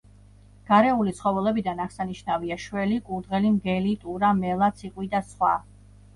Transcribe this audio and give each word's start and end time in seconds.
გარეული 0.69 1.11
ცხოველებიდან 1.19 1.81
აღსანიშნავია: 1.85 2.57
შველი, 2.65 2.99
კურდღელი, 3.11 3.53
მგელი, 3.59 3.93
ტურა, 4.07 4.33
მელა, 4.43 4.73
ციყვი 4.83 5.11
და 5.15 5.25
სხვა. 5.31 5.55